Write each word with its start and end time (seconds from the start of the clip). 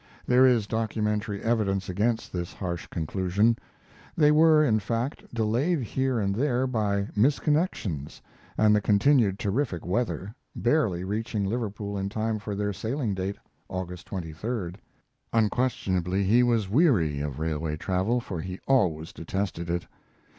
There 0.25 0.47
is 0.47 0.65
documentary 0.65 1.43
evidence 1.43 1.87
against 1.87 2.33
this 2.33 2.53
harsh 2.53 2.87
conclusion. 2.87 3.55
They 4.17 4.31
were, 4.31 4.65
in 4.65 4.79
fact, 4.79 5.31
delayed 5.31 5.81
here 5.83 6.17
and 6.17 6.33
there 6.33 6.65
by 6.65 7.09
misconnections 7.15 8.19
and 8.57 8.75
the 8.75 8.81
continued 8.81 9.37
terrific 9.37 9.85
weather, 9.85 10.33
barely 10.55 11.03
reaching 11.03 11.45
Liverpool 11.45 11.99
in 11.99 12.09
time 12.09 12.39
for 12.39 12.55
their 12.55 12.73
sailing 12.73 13.13
date, 13.13 13.37
August 13.69 14.09
23d. 14.09 14.77
Unquestionably 15.33 16.23
he 16.23 16.41
was 16.41 16.67
weary 16.67 17.19
of 17.19 17.37
railway 17.37 17.77
travel, 17.77 18.19
far 18.19 18.39
he 18.39 18.59
always 18.65 19.13
detested 19.13 19.69
it. 19.69 19.85